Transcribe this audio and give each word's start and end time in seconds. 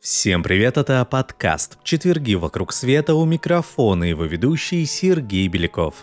Всем 0.00 0.42
привет, 0.42 0.76
это 0.76 1.04
подкаст 1.04 1.78
«Четверги 1.84 2.34
вокруг 2.34 2.72
света» 2.72 3.14
у 3.14 3.24
микрофона 3.24 4.04
его 4.04 4.24
ведущий 4.24 4.84
Сергей 4.86 5.46
Беляков. 5.48 5.94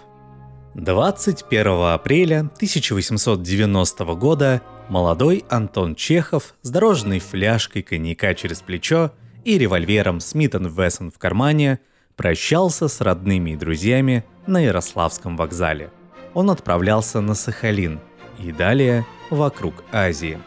21 0.75 1.67
апреля 1.93 2.39
1890 2.39 4.05
года 4.15 4.61
молодой 4.87 5.43
Антон 5.49 5.95
Чехов 5.95 6.55
с 6.61 6.69
дорожной 6.69 7.19
фляжкой 7.19 7.81
коньяка 7.81 8.33
через 8.33 8.61
плечо 8.61 9.11
и 9.43 9.57
револьвером 9.57 10.19
Смит 10.19 10.53
Вессон 10.55 11.11
в 11.11 11.17
кармане 11.17 11.79
прощался 12.15 12.87
с 12.87 13.01
родными 13.01 13.51
и 13.51 13.55
друзьями 13.55 14.25
на 14.47 14.59
Ярославском 14.59 15.37
вокзале. 15.37 15.91
Он 16.33 16.49
отправлялся 16.49 17.21
на 17.21 17.35
Сахалин 17.35 17.99
и 18.39 18.51
далее 18.51 19.05
вокруг 19.29 19.83
Азии. 19.91 20.39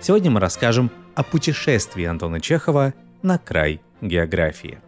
Сегодня 0.00 0.30
мы 0.30 0.40
расскажем 0.40 0.90
о 1.14 1.22
путешествии 1.22 2.04
Антона 2.04 2.40
Чехова 2.40 2.94
на 3.22 3.38
край 3.38 3.80
географии. 4.00 4.78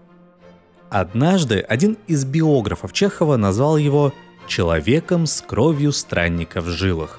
Однажды 0.91 1.61
один 1.61 1.99
из 2.07 2.25
биографов 2.25 2.93
Чехова 2.93 3.37
назвал 3.37 3.77
его 3.77 4.13
«человеком 4.47 5.27
с 5.27 5.41
кровью 5.41 5.93
странника 5.93 6.61
в 6.61 6.69
жилах». 6.69 7.19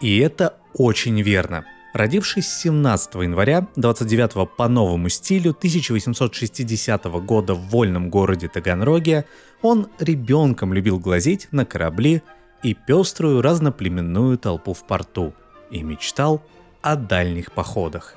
И 0.00 0.18
это 0.18 0.54
очень 0.74 1.20
верно. 1.22 1.64
Родившись 1.98 2.48
17 2.60 3.14
января 3.16 3.66
29 3.74 4.56
по 4.56 4.68
новому 4.68 5.08
стилю 5.08 5.50
1860 5.50 7.04
года 7.24 7.54
в 7.54 7.70
вольном 7.70 8.08
городе 8.08 8.46
Таганроге, 8.46 9.24
он 9.62 9.88
ребенком 9.98 10.72
любил 10.72 11.00
глазеть 11.00 11.48
на 11.50 11.64
корабли 11.64 12.22
и 12.62 12.72
пеструю 12.74 13.42
разноплеменную 13.42 14.38
толпу 14.38 14.74
в 14.74 14.86
порту 14.86 15.34
и 15.72 15.82
мечтал 15.82 16.40
о 16.82 16.94
дальних 16.94 17.50
походах. 17.50 18.14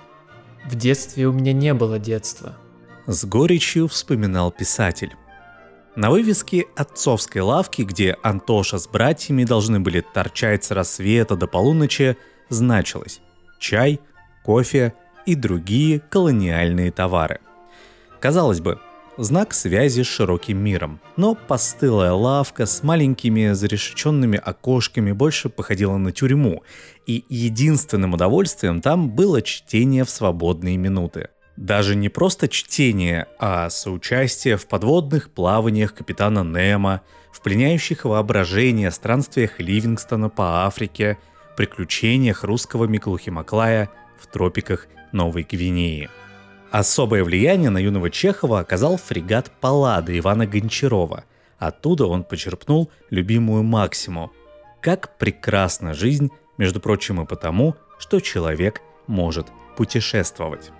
В 0.69 0.75
детстве 0.75 1.25
у 1.25 1.31
меня 1.31 1.51
не 1.51 1.73
было 1.73 1.97
детства. 1.97 2.55
С 3.07 3.25
горечью 3.25 3.88
вспоминал 3.88 4.51
писатель. 4.51 5.16
На 5.95 6.11
вывеске 6.11 6.67
отцовской 6.75 7.41
лавки, 7.41 7.81
где 7.81 8.16
Антоша 8.21 8.77
с 8.77 8.88
братьями 8.88 9.43
должны 9.43 9.79
были 9.79 10.01
торчать 10.01 10.63
с 10.66 10.69
рассвета 10.69 11.35
до 11.35 11.47
полуночи, 11.47 12.16
значилось 12.49 13.21
чай, 13.61 14.01
кофе 14.43 14.93
и 15.25 15.35
другие 15.35 15.99
колониальные 15.99 16.91
товары. 16.91 17.39
Казалось 18.19 18.59
бы, 18.59 18.79
знак 19.17 19.53
связи 19.53 20.01
с 20.01 20.07
широким 20.07 20.57
миром. 20.57 20.99
Но 21.15 21.35
постылая 21.35 22.11
лавка 22.11 22.65
с 22.65 22.83
маленькими 22.83 23.51
зарешеченными 23.51 24.37
окошками 24.43 25.11
больше 25.11 25.49
походила 25.49 25.97
на 25.97 26.11
тюрьму, 26.11 26.63
и 27.05 27.23
единственным 27.29 28.13
удовольствием 28.13 28.81
там 28.81 29.09
было 29.09 29.41
чтение 29.41 30.03
в 30.03 30.09
свободные 30.09 30.77
минуты. 30.77 31.29
Даже 31.57 31.95
не 31.95 32.09
просто 32.09 32.47
чтение, 32.47 33.27
а 33.37 33.69
соучастие 33.69 34.57
в 34.57 34.67
подводных 34.67 35.29
плаваниях 35.29 35.93
капитана 35.93 36.43
Немо, 36.43 37.01
в 37.31 37.41
пленяющих 37.41 38.05
воображение 38.05 38.89
странствиях 38.91 39.59
Ливингстона 39.59 40.29
по 40.29 40.65
Африке, 40.65 41.17
приключениях 41.55 42.44
русского 42.44 42.85
Миклухи 42.85 43.30
Маклая 43.30 43.89
в 44.19 44.27
тропиках 44.27 44.88
Новой 45.11 45.44
Гвинеи– 45.44 46.09
Особое 46.71 47.25
влияние 47.25 47.69
на 47.69 47.80
юного 47.80 48.09
Чехова 48.09 48.61
оказал 48.61 48.95
фрегат 48.95 49.52
Паллада 49.59 50.17
Ивана 50.17 50.47
Гончарова. 50.47 51.25
Оттуда 51.59 52.05
он 52.05 52.23
почерпнул 52.23 52.89
любимую 53.09 53.63
максиму. 53.63 54.31
Как 54.79 55.17
прекрасна 55.17 55.94
жизнь, 55.94 56.31
между 56.57 56.79
прочим, 56.79 57.22
и 57.22 57.25
потому, 57.25 57.75
что 58.00 58.22
человек 58.22 58.81
может 59.06 59.47
путешествовать. 59.75 60.72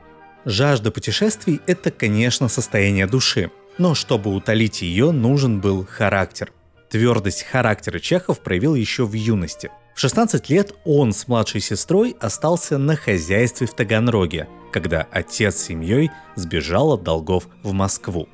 Жажда 0.46 0.92
путешествий– 0.92 1.60
это, 1.68 1.92
конечно, 1.92 2.48
состояние 2.48 3.06
души, 3.06 3.52
но 3.78 3.94
чтобы 3.94 4.34
утолить 4.34 4.82
ее, 4.82 5.12
нужен 5.12 5.60
был 5.60 5.86
характер. 5.86 6.54
Твердость 6.90 7.44
характера 7.44 8.00
Чехов 8.00 8.40
проявил 8.40 8.76
еще 8.76 9.06
в 9.06 9.14
юности. 9.14 9.70
В 9.94 10.00
16 10.00 10.50
лет 10.50 10.74
он 10.86 11.14
с 11.14 11.28
младшей 11.28 11.62
сестрой 11.62 12.16
остался 12.20 12.78
на 12.78 12.96
хозяйстве 12.96 13.68
в 13.68 13.74
Таганроге– 13.74 14.48
когда 14.72 15.08
отец 15.12 15.58
с 15.58 15.66
семьей 15.66 16.10
сбежал 16.36 16.94
от 16.94 17.04
долгов 17.04 17.48
в 17.62 17.74
Москву. 17.74 18.28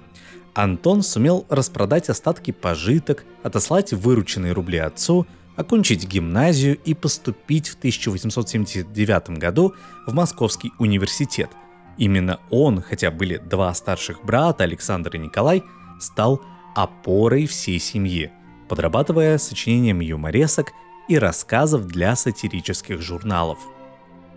Антон 0.54 1.04
сумел 1.04 1.46
распродать 1.50 2.10
остатки 2.10 2.52
пожиток, 2.52 3.26
отослать 3.44 3.94
вырученные 3.94 4.54
рубли 4.54 4.78
отцу, 4.78 5.28
окончить 5.56 6.08
гимназию 6.08 6.78
и 6.86 6.94
поступить 6.94 7.68
в 7.68 7.78
1879 7.78 9.30
году 9.32 9.74
в 10.06 10.14
Московский 10.14 10.72
университет. 10.80 11.50
Именно 11.98 12.40
он, 12.50 12.82
хотя 12.82 13.12
были 13.12 13.38
два 13.38 13.74
старших 13.74 14.24
брата, 14.24 14.64
Александр 14.64 15.16
и 15.16 15.20
Николай, 15.20 15.64
стал 16.00 16.42
опорой 16.76 17.48
всей 17.48 17.80
семьи, 17.80 18.32
подрабатывая 18.70 19.40
сочинением 19.40 20.00
юморесок 20.00 20.74
и 21.08 21.18
рассказов 21.18 21.88
для 21.88 22.16
сатирических 22.16 23.02
журналов– 23.02 23.58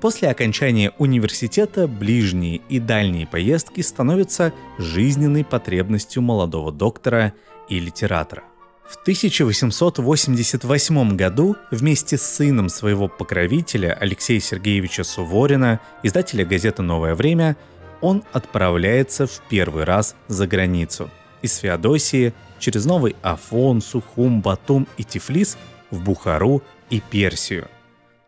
После 0.00 0.31
окончания 0.31 0.92
университета 0.97 1.86
ближние 1.86 2.62
и 2.70 2.78
дальние 2.78 3.26
поездки 3.26 3.82
становятся 3.82 4.54
жизненной 4.78 5.44
потребностью 5.44 6.22
молодого 6.22 6.72
доктора 6.72 7.34
и 7.69 7.78
литератора. 7.78 8.44
В 8.88 8.97
1888 9.03 11.16
году 11.16 11.56
вместе 11.70 12.16
с 12.16 12.22
сыном 12.22 12.70
своего 12.70 13.08
покровителя 13.08 13.92
Алексея 13.92 14.41
Сергеевича 14.41 15.04
Суворина, 15.04 15.81
издателя 16.02 16.47
газеты 16.47 16.81
«Новое 16.81 17.14
время», 17.14 17.58
он 18.00 18.25
отправляется 18.32 19.26
в 19.26 19.42
первый 19.50 19.84
раз 19.84 20.16
за 20.28 20.47
границу. 20.47 21.10
Из 21.42 21.58
Феодосии 21.58 22.32
через 22.58 22.87
Новый 22.87 23.16
Афон, 23.20 23.82
Сухум, 23.82 24.41
Батум 24.41 24.88
и 24.97 25.04
Тифлис 25.04 25.58
в 25.91 26.03
Бухару 26.03 26.62
и 26.91 27.01
Персию– 27.01 27.69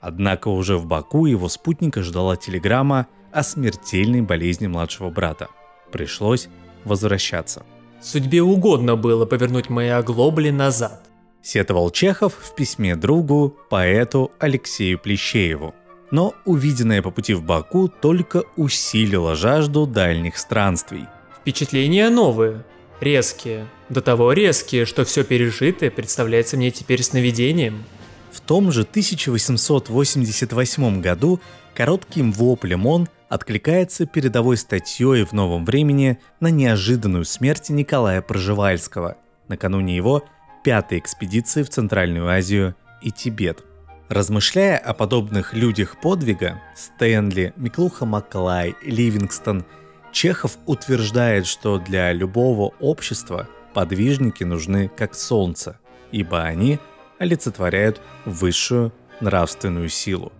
Однако 0.03 0.49
уже 0.49 0.77
в 0.78 0.84
Баку 0.84 1.27
его 1.27 1.49
спутника 1.49 2.03
ждала 2.03 2.37
телеграмма 2.37 3.06
о 3.31 3.45
смертельной 3.45 4.21
болезни 4.21 4.67
младшего 4.67 5.11
брата. 5.11 5.47
Пришлось 5.93 6.49
возвращаться. 6.84 7.65
Судьбе 8.01 8.43
угодно 8.43 8.97
было 8.97 9.27
повернуть 9.27 9.71
мои 9.71 9.89
оглобли 9.89 10.51
назад. 10.51 11.09
Сетовал 11.41 11.91
Чехов 11.91 12.34
в 12.34 12.53
письме 12.56 12.97
другу, 12.97 13.56
поэту 13.71 14.33
Алексею 14.41 14.99
Плещееву. 14.99 15.72
Но 16.11 16.34
увиденное 16.45 17.01
по 17.01 17.12
пути 17.12 17.34
в 17.34 17.45
Баку 17.45 17.87
только 17.87 18.43
усилило 18.56 19.37
жажду 19.37 19.87
дальних 19.87 20.37
странствий. 20.37 21.06
Впечатления 21.41 22.11
новые, 22.11 22.65
резкие. 23.03 23.67
До 23.89 24.01
того 24.01 24.33
резкие, 24.33 24.87
что 24.87 25.05
все 25.05 25.25
пережитое 25.25 25.91
представляется 25.91 26.57
мне 26.57 26.71
теперь 26.71 27.03
сновидением. 27.03 27.85
В 28.31 28.41
том 28.41 28.71
же 28.73 28.83
1888 28.83 31.01
году 31.01 31.41
коротким 31.75 32.31
воплем 32.33 32.87
он 32.87 33.09
откликается 33.29 34.07
передовой 34.07 34.57
статьей 34.57 35.25
в 35.25 35.33
«Новом 35.33 35.65
времени» 35.65 36.19
на 36.41 36.49
неожиданную 36.49 37.25
смерть 37.25 37.71
Николая 37.71 38.23
Проживальского, 38.23 39.17
накануне 39.49 39.97
его 39.97 40.25
пятой 40.65 40.99
экспедиции 40.99 41.63
в 41.63 41.71
Центральную 41.71 42.29
Азию 42.29 42.75
и 43.01 43.11
Тибет. 43.11 43.65
Размышляя 44.09 44.77
о 44.77 44.93
подобных 44.93 45.55
людях 45.55 45.97
подвига, 46.01 46.61
Стэнли, 46.77 47.55
Миклуха 47.57 48.05
Маклай, 48.05 48.75
Ливингстон, 48.83 49.65
Чехов 50.12 50.59
утверждает, 50.67 51.47
что 51.47 51.78
для 51.78 52.13
любого 52.13 52.75
общества 52.78 53.48
подвижники 53.75 54.45
нужны 54.45 54.91
как 54.97 55.15
солнце, 55.15 55.78
ибо 56.13 56.42
они– 56.42 56.78
олицетворяют 57.22 58.01
высшую 58.25 58.92
нравственную 59.21 59.89
силу. 59.89 60.33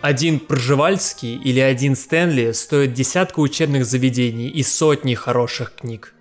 Один 0.00 0.38
Пржевальский 0.38 1.34
или 1.36 1.58
один 1.58 1.96
Стэнли 1.96 2.52
стоят 2.52 2.92
десятку 2.92 3.40
учебных 3.42 3.84
заведений 3.84 4.48
и 4.48 4.62
сотни 4.62 5.14
хороших 5.14 5.74
книг. 5.74 6.14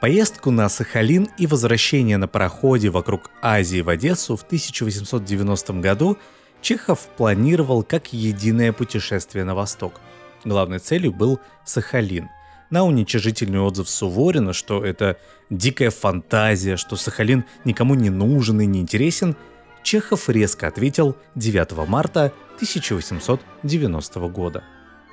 Поездку 0.00 0.50
на 0.50 0.68
Сахалин 0.68 1.28
и 1.38 1.46
возвращение 1.46 2.16
на 2.16 2.26
пароходе 2.26 2.90
вокруг 2.90 3.30
Азии 3.40 3.80
в 3.80 3.88
Одессу 3.88 4.36
в 4.36 4.42
1890 4.42 5.74
году 5.74 6.18
Чехов 6.60 6.98
планировал 7.16 7.84
как 7.84 8.12
единое 8.12 8.72
путешествие 8.72 9.44
на 9.44 9.54
восток. 9.54 10.00
Главной 10.44 10.80
целью 10.80 11.12
был 11.12 11.40
Сахалин– 11.64 12.28
на 12.72 12.84
уничижительный 12.84 13.60
отзыв 13.60 13.88
Суворина, 13.88 14.52
что 14.52 14.84
это 14.84 15.18
дикая 15.50 15.90
фантазия, 15.90 16.76
что 16.76 16.96
Сахалин 16.96 17.44
никому 17.64 17.94
не 17.94 18.10
нужен 18.10 18.60
и 18.60 18.66
не 18.66 18.80
интересен, 18.80 19.36
Чехов 19.84 20.28
резко 20.28 20.66
ответил 20.68 21.14
9 21.34 21.86
марта 21.86 22.32
1890 22.56 24.20
года. 24.28 24.64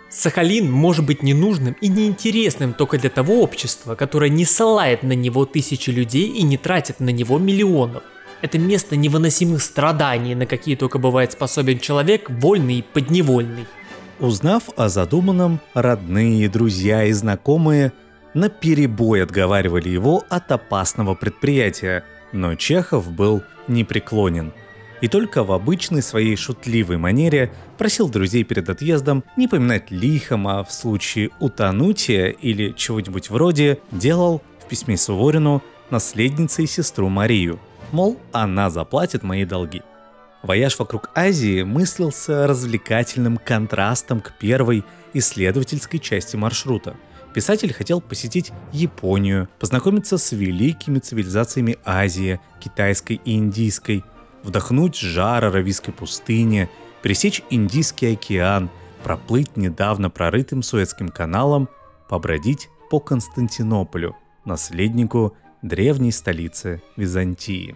Сахалин 0.09 0.71
может 0.71 1.05
быть 1.05 1.21
ненужным 1.21 1.75
и 1.81 1.89
неинтересным 1.89 2.73
только 2.73 2.97
для 2.97 3.09
того 3.09 3.41
общества, 3.43 3.95
которое 3.95 4.29
не 4.29 4.45
ссылает 4.45 5.03
на 5.03 5.13
него 5.13 5.45
тысячи 5.45 5.89
людей 5.89 6.27
и 6.27 6.43
не 6.43 6.57
тратит 6.57 6.99
на 6.99 7.09
него 7.09 7.37
миллионов. 7.39 8.03
Это 8.41 8.57
место 8.57 8.95
невыносимых 8.95 9.61
страданий, 9.61 10.33
на 10.33 10.45
какие 10.45 10.77
только 10.77 10.97
бывает 10.97 11.33
способен 11.33 11.79
человек, 11.79 12.29
вольный 12.29 12.79
и 12.79 12.81
подневольный. 12.81 13.65
Узнав 14.19 14.69
о 14.75 14.89
задуманном, 14.89 15.59
родные, 15.73 16.49
друзья 16.49 17.05
и 17.05 17.11
знакомые 17.11 17.93
наперебой 18.33 19.23
отговаривали 19.23 19.89
его 19.89 20.23
от 20.29 20.51
опасного 20.51 21.15
предприятия, 21.15 22.03
но 22.31 22.55
Чехов 22.55 23.11
был 23.11 23.43
непреклонен– 23.67 24.53
и 25.01 25.07
только 25.07 25.43
в 25.43 25.51
обычной 25.51 26.01
своей 26.01 26.35
шутливой 26.35 26.97
манере 26.97 27.51
просил 27.77 28.09
друзей 28.09 28.43
перед 28.43 28.69
отъездом 28.69 29.23
не 29.37 29.47
поминать 29.47 29.91
лихом, 29.91 30.47
а 30.47 30.63
в 30.63 30.71
случае 30.71 31.29
утонутия 31.39 32.27
или 32.27 32.73
чего-нибудь 32.75 33.29
вроде 33.29 33.79
делал 33.91 34.41
в 34.59 34.67
письме 34.67 34.97
Суворину 34.97 35.63
наследницей 35.89 36.67
сестру 36.67 37.09
Марию, 37.09 37.59
мол, 37.91 38.19
она 38.31 38.69
заплатит 38.69 39.23
мои 39.23 39.45
долги. 39.45 39.81
Вояж 40.41 40.79
вокруг 40.79 41.09
Азии 41.15 41.63
мыслился 41.63 42.47
развлекательным 42.47 43.37
контрастом 43.37 44.21
к 44.21 44.37
первой 44.37 44.83
исследовательской 45.13 45.99
части 45.99 46.35
маршрута. 46.35 46.95
Писатель 47.33 47.73
хотел 47.73 48.01
посетить 48.01 48.51
Японию, 48.71 49.49
познакомиться 49.59 50.17
с 50.17 50.31
великими 50.31 50.99
цивилизациями 50.99 51.77
Азии, 51.85 52.39
китайской 52.59 53.21
и 53.23 53.35
индийской– 53.35 54.03
вдохнуть 54.43 54.97
жар 54.97 55.45
Аравийской 55.45 55.93
пустыни, 55.93 56.69
пересечь 57.01 57.43
Индийский 57.49 58.13
океан, 58.13 58.69
проплыть 59.03 59.57
недавно 59.57 60.09
прорытым 60.09 60.63
Суэцким 60.63 61.09
каналом, 61.09 61.69
побродить 62.09 62.69
по 62.89 62.99
Константинополю, 62.99 64.15
наследнику 64.45 65.35
древней 65.61 66.11
столицы 66.11 66.81
Византии. 66.95 67.75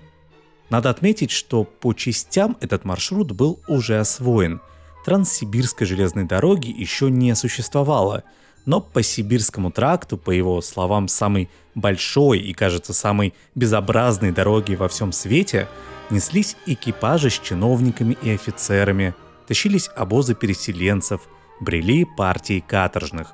Надо 0.69 0.89
отметить, 0.89 1.31
что 1.31 1.63
по 1.63 1.94
частям 1.94 2.57
этот 2.62 2.86
маршрут 2.86 3.31
был 3.31 3.60
уже 3.68 4.00
освоен. 4.00 4.62
Транссибирской 5.06 5.86
железной 5.86 6.24
дороги 6.24 6.69
еще 6.69 7.12
не 7.12 7.36
существовало, 7.36 8.24
но 8.65 8.80
по 8.80 9.04
Сибирскому 9.04 9.71
тракту, 9.71 10.18
по 10.18 10.31
его 10.31 10.62
словам, 10.62 11.07
самой 11.07 11.50
большой 11.75 12.39
и, 12.39 12.54
кажется, 12.54 12.94
самой 12.94 13.33
безобразной 13.56 14.31
дороги 14.31 14.75
во 14.75 14.88
всем 14.88 15.12
свете– 15.12 15.68
неслись 16.10 16.56
экипажи 16.65 17.30
с 17.30 17.39
чиновниками 17.39 18.18
и 18.21 18.31
офицерами, 18.31 19.13
тащились 19.48 19.89
обозы 19.95 20.36
переселенцев, 20.36 21.21
брели 21.60 22.06
партии 22.06 22.63
каторжных. 22.65 23.33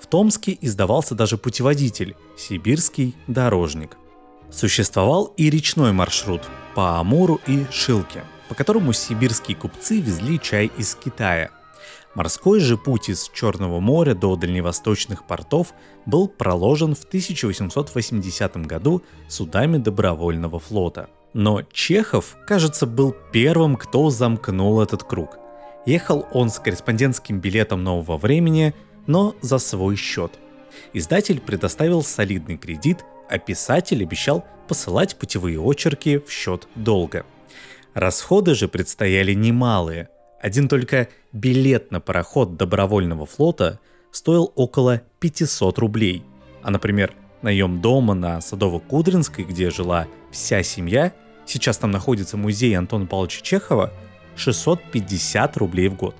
В 0.00 0.06
Томске 0.06 0.56
издавался 0.60 1.14
даже 1.14 1.38
путеводитель 1.38 2.16
«Сибирский 2.36 3.14
дорожник». 3.26 3.96
Существовал 4.50 5.32
и 5.36 5.50
речной 5.50 5.92
маршрут 5.92 6.42
по 6.74 6.98
Амуру 6.98 7.40
и 7.46 7.66
Шилке, 7.70 8.24
по 8.48 8.54
которому 8.54 8.92
сибирские 8.92 9.56
купцы 9.56 10.00
везли 10.00 10.40
чай 10.40 10.70
из 10.76 10.94
Китая. 10.94 11.50
Морской 12.14 12.60
же 12.60 12.78
путь 12.78 13.10
из 13.10 13.28
Черного 13.28 13.80
моря 13.80 14.14
до 14.14 14.36
дальневосточных 14.36 15.26
портов 15.26 15.74
был 16.06 16.28
проложен 16.28 16.94
в 16.94 17.04
1880 17.04 18.56
году 18.66 19.02
судами 19.28 19.76
добровольного 19.76 20.58
флота– 20.58 21.10
но 21.36 21.60
Чехов, 21.70 22.34
кажется, 22.46 22.86
был 22.86 23.14
первым, 23.30 23.76
кто 23.76 24.08
замкнул 24.08 24.80
этот 24.80 25.04
круг. 25.04 25.38
Ехал 25.84 26.26
он 26.32 26.48
с 26.48 26.58
корреспондентским 26.58 27.40
билетом 27.40 27.84
нового 27.84 28.16
времени, 28.16 28.72
но 29.06 29.34
за 29.42 29.58
свой 29.58 29.96
счет. 29.96 30.32
Издатель 30.94 31.42
предоставил 31.42 32.02
солидный 32.02 32.56
кредит, 32.56 33.04
а 33.28 33.38
писатель 33.38 34.02
обещал 34.02 34.44
посылать 34.68 35.16
путевые 35.16 35.60
очерки 35.60 36.18
в 36.18 36.30
счет 36.30 36.68
долга. 36.74 37.24
Расходы 37.94 38.54
же 38.54 38.68
предстояли 38.68 39.32
немалые. 39.32 40.08
Один 40.40 40.68
только 40.68 41.08
билет 41.32 41.90
на 41.90 42.00
пароход 42.00 42.56
добровольного 42.56 43.26
флота 43.26 43.80
стоил 44.10 44.52
около 44.54 45.02
500 45.20 45.78
рублей. 45.78 46.22
А, 46.62 46.70
например, 46.70 47.14
наем 47.42 47.80
дома 47.80 48.14
на 48.14 48.38
Садово-Кудринской, 48.38 49.44
где 49.44 49.70
жила 49.70 50.06
вся 50.30 50.62
семья– 50.62 51.12
сейчас 51.46 51.78
там 51.78 51.90
находится 51.90 52.36
музей 52.36 52.76
Антона 52.76 53.06
Павловича 53.06 53.40
Чехова, 53.42 53.92
650 54.34 55.56
рублей 55.56 55.88
в 55.88 55.96
год. 55.96 56.14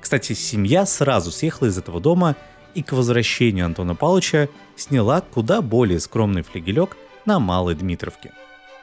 Кстати, 0.00 0.32
семья 0.32 0.86
сразу 0.86 1.30
съехала 1.30 1.68
из 1.68 1.78
этого 1.78 2.00
дома 2.00 2.36
и 2.74 2.82
к 2.82 2.92
возвращению 2.92 3.66
Антона 3.66 3.94
Павловича 3.94 4.48
сняла 4.76 5.20
куда 5.20 5.60
более 5.62 6.00
скромный 6.00 6.42
флигелек 6.42 6.96
на 7.26 7.38
Малой 7.38 7.74
Дмитровке. 7.74 8.32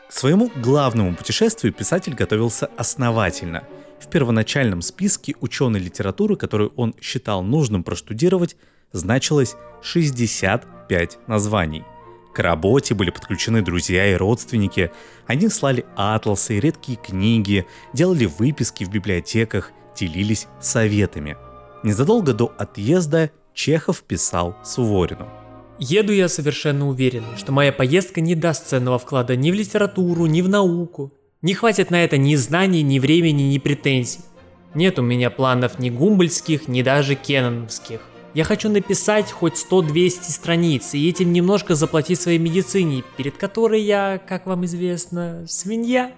К 0.07 0.13
своему 0.13 0.51
главному 0.55 1.15
путешествию 1.15 1.73
писатель 1.73 2.13
готовился 2.13 2.69
основательно. 2.77 3.63
В 3.99 4.07
первоначальном 4.07 4.81
списке 4.81 5.35
ученой 5.41 5.79
литературы, 5.79 6.35
которую 6.35 6.71
он 6.75 6.95
считал 7.01 7.43
нужным 7.43 7.83
проштудировать, 7.83 8.55
значилось 8.91 9.55
65 9.81 11.17
названий– 11.27 11.83
к 12.37 12.39
работе 12.39 12.93
были 12.93 13.09
подключены 13.09 13.63
друзья 13.63 14.11
и 14.11 14.15
родственники. 14.15 14.91
Они 15.25 15.49
слали 15.49 15.87
атласы 15.95 16.57
и 16.57 16.59
редкие 16.59 16.95
книги, 16.95 17.65
делали 17.93 18.25
выписки 18.25 18.83
в 18.83 18.91
библиотеках, 18.91 19.71
делились 19.95 20.45
советами. 20.61 21.35
Незадолго 21.81 22.33
до 22.33 22.53
отъезда 22.55 23.31
Чехов 23.57 24.03
писал 24.03 24.55
Суворину. 24.63 25.27
Еду 25.79 26.13
я 26.13 26.29
совершенно 26.29 26.87
уверен, 26.87 27.23
что 27.37 27.51
моя 27.51 27.71
поездка 27.73 28.21
не 28.21 28.35
даст 28.35 28.67
ценного 28.67 28.99
вклада 28.99 29.35
ни 29.35 29.49
в 29.49 29.55
литературу, 29.55 30.27
ни 30.27 30.43
в 30.43 30.47
науку. 30.47 31.11
Не 31.41 31.55
хватит 31.55 31.89
на 31.89 32.03
это 32.03 32.19
ни 32.19 32.35
знаний, 32.35 32.83
ни 32.83 32.99
времени, 32.99 33.41
ни 33.41 33.57
претензий. 33.57 34.19
Нет 34.75 34.99
у 34.99 35.01
меня 35.01 35.31
планов 35.31 35.79
ни 35.79 35.89
гумбольских, 35.89 36.67
ни 36.67 36.83
даже 36.83 37.15
кеноновских. 37.15 38.01
Я 38.35 38.43
хочу 38.43 38.69
написать 38.69 39.31
хоть 39.31 39.53
100-200 39.55 40.29
страниц 40.29 40.93
и 40.93 41.09
этим 41.09 41.33
немножко 41.33 41.73
заплатить 41.73 42.21
своей 42.21 42.37
медицине, 42.37 43.03
перед 43.17 43.37
которой 43.37 43.81
я, 43.81 44.19
как 44.19 44.45
вам 44.45 44.65
известно, 44.65 45.45
свинья. 45.47 46.11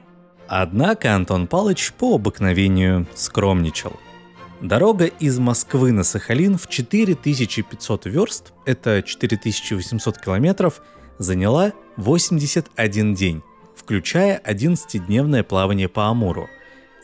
Однако 0.49 1.15
Антон 1.15 1.47
Палыч 1.47 1.93
по 1.93 2.15
обыкновению 2.15 3.07
скромничал. 3.15 3.93
Дорога 4.61 5.05
из 5.05 5.39
Москвы 5.39 5.93
на 5.93 6.03
Сахалин 6.03 6.57
в 6.57 6.67
4500 6.67 8.05
верст, 8.07 8.51
это 8.65 9.01
4800 9.01 10.17
километров, 10.17 10.81
заняла 11.17 11.71
81 11.95 13.15
день, 13.15 13.41
включая 13.73 14.41
11-дневное 14.45 15.43
плавание 15.43 15.87
по 15.87 16.09
Амуру, 16.09 16.49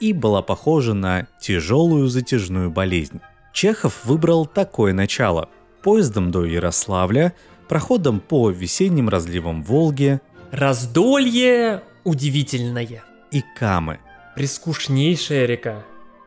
и 0.01 0.11
была 0.11 0.41
похожа 0.41 0.93
на 0.93 1.27
тяжелую 1.41 2.09
затяжную 2.09 2.71
болезнь. 2.71 3.21
Чехов 3.53 4.03
выбрал 4.03 4.45
такое 4.45 4.91
начало. 4.91 5.47
Поездом 5.81 6.31
до 6.31 6.43
Ярославля, 6.43 7.33
проходом 7.69 8.19
по 8.19 8.49
весенним 8.49 9.07
разливам 9.07 9.63
Волги. 9.63 10.19
Раздолье 10.51 11.83
удивительное. 12.03 13.05
И 13.31 13.43
Камы. 13.57 13.99
Прискучнейшая 14.35 15.45
река. 15.45 15.85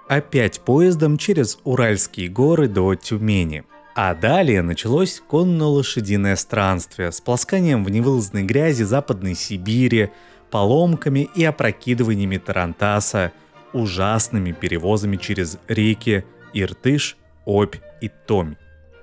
Опять 0.08 0.60
поездом 0.60 1.18
через 1.18 1.58
Уральские 1.64 2.28
горы 2.28 2.66
до 2.66 2.94
Тюмени. 2.94 3.64
А 3.94 4.14
далее 4.14 4.62
началось 4.62 5.20
конно-лошадиное 5.28 6.36
странствие 6.36 7.12
с 7.12 7.20
пласканием 7.20 7.84
в 7.84 7.90
невылазной 7.90 8.44
грязи 8.44 8.84
Западной 8.84 9.34
Сибири, 9.34 10.10
поломками 10.50 11.28
и 11.34 11.44
опрокидываниями 11.44 12.38
Тарантаса, 12.38 13.32
ужасными 13.74 14.52
перевозами 14.52 15.16
через 15.16 15.58
реки 15.68 16.24
Иртыш, 16.54 17.18
Обь 17.44 17.76
и 18.00 18.08
Томь. 18.26 18.54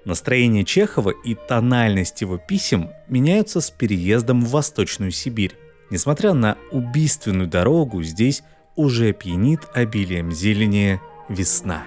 Настроение 0.06 0.64
Чехова 0.64 1.12
и 1.12 1.36
тональность 1.36 2.22
его 2.22 2.38
писем 2.40 2.90
меняются 3.08 3.62
с 3.62 3.70
переездом 3.70 4.44
в 4.44 4.50
Восточную 4.50 5.12
Сибирь. 5.12 5.56
Несмотря 5.92 6.34
на 6.34 6.58
убийственную 6.72 7.48
дорогу, 7.48 8.02
здесь 8.02 8.42
уже 8.76 9.14
пьянит 9.14 9.62
обилием 9.74 10.32
зелени 10.32 11.02
весна. 11.30 11.84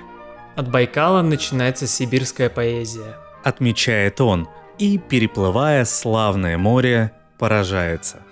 От 0.56 0.70
Байкала 0.70 1.22
начинается 1.22 1.86
сибирская 1.86 2.48
поэзия. 2.48 3.16
Отмечает 3.44 4.20
он, 4.20 4.48
и, 4.78 4.98
переплывая 4.98 5.84
славное 5.84 6.58
море, 6.58 7.12
поражается. 7.38 8.22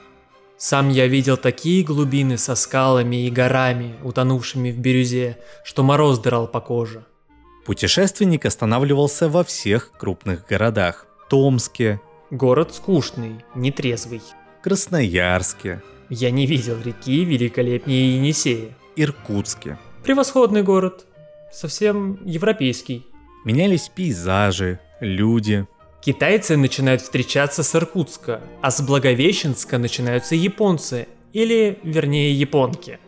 Сам 0.59 0.89
я 0.89 1.07
видел 1.07 1.37
такие 1.37 1.85
глубины 1.85 2.39
со 2.39 2.55
скалами 2.55 3.27
и 3.27 3.31
горами, 3.31 3.95
утонувшими 4.03 4.71
в 4.71 4.79
бирюзе, 4.79 5.39
что 5.65 5.83
мороз 5.83 6.19
драл 6.19 6.49
по 6.49 6.61
коже. 6.61 7.05
Путешественник 7.67 8.47
останавливался 8.47 9.29
во 9.29 9.45
всех 9.45 9.93
крупных 9.93 10.47
городах. 10.47 11.07
Томске. 11.29 12.01
Город 12.31 12.75
скучный, 12.75 13.45
нетрезвый. 13.55 14.23
Красноярске. 14.63 15.83
Я 16.09 16.31
не 16.31 16.47
видел 16.47 16.77
реки 16.85 17.25
великолепнее 17.25 18.17
Енисея. 18.17 18.69
Иркутске. 18.95 19.79
Превосходный 20.05 20.63
город. 20.63 21.07
Совсем 21.53 22.19
европейский. 22.25 23.07
Менялись 23.45 23.91
пейзажи, 23.95 24.79
люди. 25.01 25.67
Китайцы 26.01 26.57
начинают 26.57 27.03
встречаться 27.03 27.63
с 27.63 27.75
Иркутска, 27.75 28.41
а 28.63 28.71
с 28.71 28.81
Благовещенска 28.81 29.79
начинаются 29.79 30.37
японцы, 30.37 31.09
или, 31.33 31.79
вернее, 31.83 32.33
японки. 32.33 32.99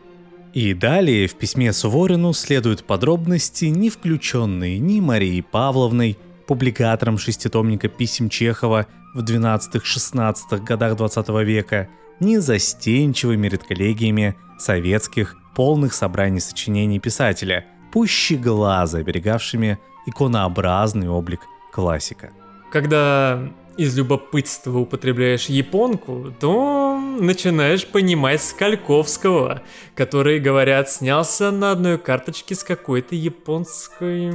И 0.52 0.74
далее 0.74 1.28
в 1.28 1.34
письме 1.36 1.72
Суворину 1.72 2.32
следуют 2.32 2.84
подробности, 2.84 3.66
не 3.66 3.90
включенные 3.90 4.78
ни 4.78 5.00
Марией 5.00 5.42
Павловной, 5.42 6.18
публикатором 6.46 7.18
шеститомника 7.18 7.88
писем 7.88 8.28
Чехова 8.28 8.86
в 9.14 9.22
12-16 9.22 10.58
годах 10.64 10.96
20 10.96 11.28
века, 11.44 11.88
ни 12.20 12.36
застенчивыми 12.36 13.48
редколлегиями 13.48 14.36
советских 14.58 15.36
полных 15.54 15.94
собраний 15.94 16.40
сочинений 16.40 16.98
писателя, 16.98 17.66
пуще 17.92 18.36
глаза 18.36 18.98
оберегавшими 18.98 19.78
иконообразный 20.06 21.08
облик 21.08 21.40
классика. 21.72 22.30
Когда 22.72 23.50
из 23.76 23.96
любопытства 23.96 24.78
употребляешь 24.78 25.46
японку, 25.46 26.34
то 26.40 26.98
начинаешь 26.98 27.86
понимать 27.86 28.42
Скальковского, 28.42 29.62
который, 29.94 30.40
говорят, 30.40 30.90
снялся 30.90 31.50
на 31.50 31.72
одной 31.72 31.98
карточке 31.98 32.54
с 32.54 32.64
какой-то 32.64 33.14
японской... 33.14 34.32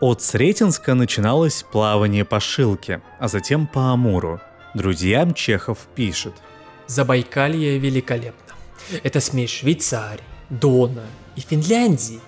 От 0.00 0.22
Сретенска 0.22 0.94
начиналось 0.94 1.62
плавание 1.62 2.24
по 2.24 2.40
Шилке, 2.40 3.00
а 3.18 3.28
затем 3.28 3.66
по 3.66 3.92
Амуру. 3.92 4.40
Друзьям 4.74 5.34
Чехов 5.34 5.78
пишет. 5.94 6.34
Забайкалье 6.86 7.78
великолепно. 7.78 8.54
Это 9.02 9.20
смесь 9.20 9.50
Швейцарии, 9.50 10.22
Дона 10.50 11.04
и 11.36 11.40
Финляндии. 11.40 12.20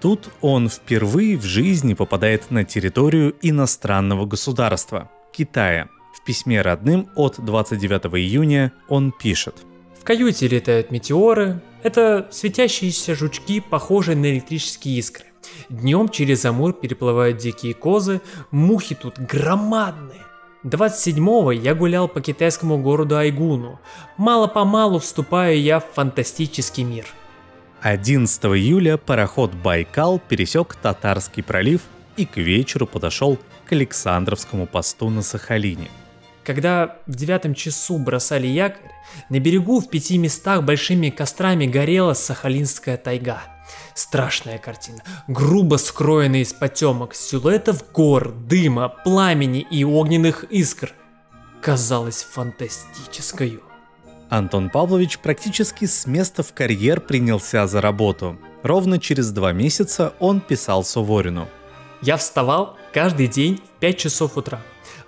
Тут 0.00 0.28
он 0.40 0.68
впервые 0.68 1.38
в 1.38 1.44
жизни 1.44 1.94
попадает 1.94 2.50
на 2.50 2.64
территорию 2.64 3.34
иностранного 3.40 4.26
государства– 4.26 5.10
Китая. 5.32 5.88
В 6.14 6.24
письме 6.24 6.60
родным 6.62 7.08
от 7.14 7.42
29 7.42 8.06
июня 8.18 8.72
он 8.88 9.12
пишет. 9.12 9.56
В 9.98 10.04
каюте 10.04 10.48
летают 10.48 10.90
метеоры. 10.90 11.62
Это 11.82 12.28
светящиеся 12.30 13.14
жучки, 13.14 13.60
похожие 13.60 14.16
на 14.16 14.30
электрические 14.30 14.98
искры. 14.98 15.26
Днем 15.68 16.08
через 16.08 16.44
Амур 16.44 16.72
переплывают 16.72 17.38
дикие 17.38 17.74
козы, 17.74 18.20
мухи 18.50 18.94
тут 18.94 19.18
громадные. 19.18 20.20
27-го 20.64 21.52
я 21.52 21.74
гулял 21.74 22.08
по 22.08 22.20
китайскому 22.20 22.78
городу 22.78 23.16
Айгуну. 23.16 23.80
Мало-помалу 24.16 24.98
вступаю 24.98 25.60
я 25.60 25.80
в 25.80 25.86
фантастический 25.94 26.84
мир– 26.84 27.06
11 27.84 28.42
июля 28.46 28.96
пароход 28.96 29.52
«Байкал» 29.52 30.18
пересек 30.18 30.74
Татарский 30.74 31.42
пролив 31.42 31.82
и 32.16 32.24
к 32.24 32.38
вечеру 32.38 32.86
подошел 32.86 33.38
к 33.66 33.72
Александровскому 33.72 34.66
посту 34.66 35.10
на 35.10 35.20
Сахалине. 35.20 35.90
Когда 36.44 36.96
в 37.06 37.14
девятом 37.14 37.52
часу 37.52 37.98
бросали 37.98 38.46
якорь, 38.46 38.90
на 39.28 39.38
берегу 39.38 39.80
в 39.80 39.90
пяти 39.90 40.16
местах 40.16 40.62
большими 40.62 41.10
кострами 41.10 41.66
горела 41.66 42.14
Сахалинская 42.14 42.96
тайга. 42.96 43.42
Страшная 43.94 44.58
картина, 44.58 45.02
грубо 45.28 45.76
скроенная 45.76 46.40
из 46.40 46.52
потемок, 46.52 47.14
силуэтов 47.14 47.92
гор, 47.92 48.32
дыма, 48.32 48.88
пламени 48.88 49.66
и 49.70 49.84
огненных 49.84 50.44
искр. 50.44 50.92
Казалось 51.62 52.22
фантастической. 52.22 53.60
Антон 54.28 54.70
Павлович 54.70 55.18
практически 55.18 55.84
с 55.84 56.06
места 56.06 56.42
в 56.42 56.52
карьер 56.52 57.00
принялся 57.00 57.66
за 57.66 57.80
работу. 57.80 58.38
Ровно 58.62 58.98
через 58.98 59.30
два 59.30 59.52
месяца 59.52 60.14
он 60.18 60.40
писал 60.40 60.84
Суворину. 60.84 61.48
«Я 62.02 62.16
вставал 62.16 62.76
каждый 62.92 63.28
день 63.28 63.60
в 63.76 63.80
5 63.80 63.96
часов 63.96 64.36
утра. 64.36 64.60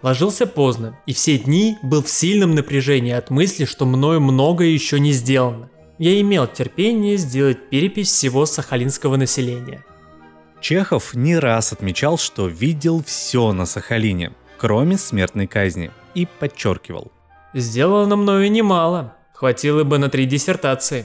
Ложился 0.03 0.47
поздно, 0.47 0.99
и 1.07 1.13
все 1.13 1.39
дни 1.39 1.79
был 1.83 2.03
в 2.03 2.11
сильном 2.11 2.55
напряжении 2.55 3.13
от 3.13 3.31
мысли, 3.31 3.65
что 3.65 3.87
мною 3.87 4.21
многое 4.21 4.69
еще 4.69 5.01
не 5.01 5.13
сделано. 5.13 5.71
Я 5.99 6.21
имел 6.21 6.47
терпение 6.47 7.17
сделать 7.17 7.71
перепись 7.71 8.09
всего 8.09 8.47
сахалинского 8.47 9.17
населения. 9.17 9.85
Чехов 10.61 11.15
не 11.15 11.39
раз 11.39 11.73
отмечал, 11.73 12.19
что 12.19 12.49
видел 12.49 13.03
все 13.05 13.53
на 13.53 13.67
Сахалине, 13.67 14.33
кроме 14.59 14.99
смертной 14.99 15.47
казни, 15.47 15.91
и 16.15 16.27
подчеркивал. 16.27 17.13
Сделано 17.55 18.17
мною 18.17 18.51
немало, 18.51 19.17
Хватило 19.37 19.85
бы 19.85 19.99
на 19.99 20.09
три 20.09 20.25
диссертации. 20.25 21.05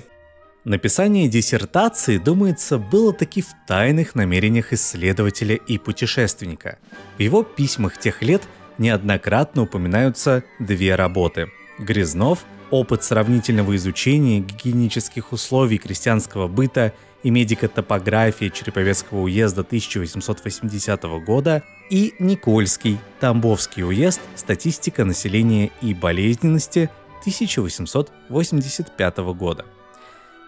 Написание 0.63 1.27
диссертации, 1.27 2.17
думается, 2.17 2.77
было 2.77 3.11
таки 3.11 3.41
в 3.41 3.49
тайных 3.67 4.15
намерениях 4.15 4.71
исследователя 4.71 5.55
и 5.55 5.77
путешественника. 5.77 6.77
В 7.17 7.19
его 7.19 7.43
письмах 7.43 7.97
тех 7.97 8.21
лет 8.21 8.43
неоднократно 8.77 9.63
упоминаются 9.63 10.45
две 10.59 10.95
работы. 10.95 11.49
Грязнов 11.77 12.45
«Опыт 12.71 13.03
сравнительного 13.03 13.75
изучения 13.75 14.39
гигиенических 14.39 15.33
условий 15.33 15.77
крестьянского 15.77 16.47
быта 16.47 16.93
и 17.21 17.29
медико-топографии 17.29 18.49
Череповецкого 18.49 19.19
уезда 19.21 19.61
1880 19.61 21.03
года» 21.25 21.63
и 21.89 22.15
Никольский 22.19 22.97
«Тамбовский 23.19 23.83
уезд. 23.83 24.21
Статистика 24.35 25.05
населения 25.05 25.69
и 25.81 25.93
болезненности 25.93 26.89
1885 27.19 29.17
года. 29.35 29.65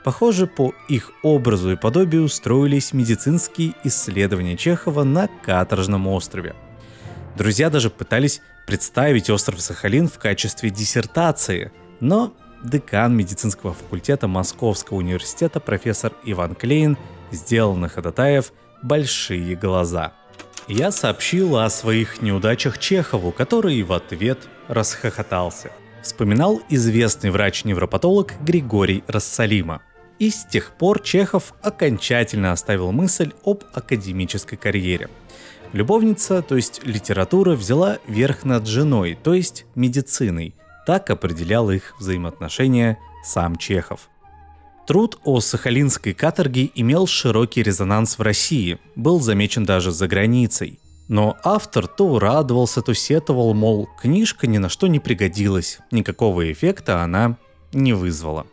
Похоже, 0.04 0.48
по 0.48 0.74
их 0.90 1.12
образу 1.22 1.72
и 1.72 1.76
подобию 1.76 2.28
строились 2.28 2.94
медицинские 2.94 3.74
исследования 3.84 4.58
Чехова 4.58 5.04
на 5.04 5.28
каторжном 5.28 6.08
острове. 6.08 6.56
Друзья 7.38 7.70
даже 7.70 7.90
пытались 7.90 8.42
представить 8.68 9.30
остров 9.30 9.62
Сахалин 9.62 10.08
в 10.08 10.20
качестве 10.20 10.70
диссертации, 10.70 11.72
но 12.00 12.34
декан 12.64 13.16
медицинского 13.16 13.74
факультета 13.74 14.28
Московского 14.28 14.98
университета 14.98 15.60
профессор 15.60 16.14
Иван 16.24 16.56
Клейн 16.56 16.98
сделал 17.32 17.76
на 17.76 17.90
Ходатаев 17.90 18.54
большие 18.82 19.56
глаза. 19.56 20.14
Я 20.68 20.92
сообщил 20.92 21.58
о 21.58 21.70
своих 21.70 22.22
неудачах 22.22 22.78
Чехову, 22.78 23.32
который 23.32 23.82
в 23.84 23.92
ответ 23.92 24.40
расхохотался– 24.68 25.72
вспоминал 26.04 26.62
известный 26.70 27.32
врач-невропатолог 27.32 28.34
Григорий 28.44 29.04
Рассалима. 29.08 29.82
И 30.20 30.30
с 30.30 30.46
тех 30.46 30.72
пор 30.78 31.02
Чехов 31.02 31.54
окончательно 31.62 32.52
оставил 32.52 32.92
мысль 32.92 33.32
об 33.44 33.64
академической 33.74 34.58
карьере. 34.58 35.10
Любовница, 35.72 36.44
то 36.44 36.56
есть 36.56 36.82
литература, 36.84 37.56
взяла 37.56 37.98
верх 38.08 38.44
над 38.44 38.68
женой, 38.68 39.18
то 39.22 39.34
есть 39.34 39.66
медициной. 39.74 40.54
Так 40.86 41.10
определял 41.10 41.70
их 41.72 41.96
взаимоотношения 42.00 42.98
сам 43.24 43.56
Чехов. 43.56 44.10
Труд 44.86 45.18
о 45.24 45.40
сахалинской 45.40 46.14
каторге 46.14 46.70
имел 46.76 47.08
широкий 47.08 47.64
резонанс 47.64 48.18
в 48.18 48.22
России, 48.22 48.80
был 48.96 49.22
замечен 49.22 49.64
даже 49.64 49.92
за 49.92 50.08
границей. 50.10 50.80
Но 51.08 51.38
автор 51.44 51.88
то 51.88 52.20
радовался, 52.20 52.82
то 52.82 52.94
сетовал, 52.94 53.54
мол, 53.54 53.88
книжка 54.02 54.46
ни 54.46 54.58
на 54.58 54.68
что 54.68 54.88
не 54.88 55.00
пригодилась, 55.00 55.80
никакого 55.92 56.52
эффекта 56.52 57.02
она 57.02 57.38
не 57.72 57.94
вызвала. 57.94 58.46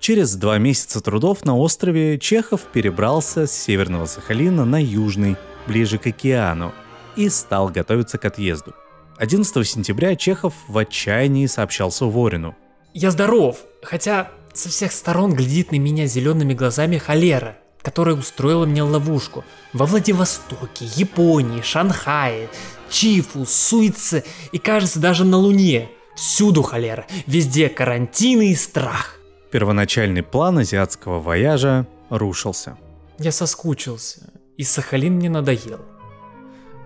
Через 0.00 0.36
два 0.36 0.58
месяца 0.58 1.00
трудов 1.00 1.44
на 1.44 1.56
острове 1.56 2.18
Чехов 2.18 2.62
перебрался 2.72 3.46
с 3.46 3.52
северного 3.52 4.06
Сахалина 4.06 4.64
на 4.64 4.82
южный, 4.82 5.36
ближе 5.66 5.98
к 5.98 6.06
океану, 6.06 6.72
и 7.16 7.28
стал 7.28 7.68
готовиться 7.68 8.16
к 8.16 8.24
отъезду. 8.24 8.74
11 9.18 9.66
сентября 9.66 10.16
Чехов 10.16 10.54
в 10.68 10.78
отчаянии 10.78 11.46
сообщал 11.46 11.90
Суворину. 11.90 12.54
«Я 12.94 13.10
здоров, 13.10 13.58
хотя 13.82 14.30
со 14.54 14.68
всех 14.68 14.92
сторон 14.92 15.34
глядит 15.34 15.72
на 15.72 15.76
меня 15.76 16.06
зелеными 16.06 16.54
глазами 16.54 16.98
холера 16.98 17.58
которая 17.82 18.16
устроила 18.16 18.66
мне 18.66 18.82
ловушку. 18.82 19.44
Во 19.72 19.86
Владивостоке, 19.86 20.84
Японии, 20.96 21.62
Шанхае, 21.62 22.48
Чифу, 22.90 23.46
Суице 23.46 24.24
и, 24.52 24.58
кажется, 24.58 25.00
даже 25.00 25.24
на 25.24 25.38
Луне. 25.38 25.88
Всюду 26.14 26.62
холера, 26.62 27.06
везде 27.26 27.68
карантины 27.68 28.50
и 28.50 28.54
страх. 28.54 29.16
Первоначальный 29.50 30.22
план 30.22 30.58
азиатского 30.58 31.20
вояжа 31.20 31.86
рушился. 32.10 32.76
Я 33.18 33.32
соскучился, 33.32 34.32
и 34.56 34.64
Сахалин 34.64 35.14
мне 35.14 35.30
надоел. 35.30 35.80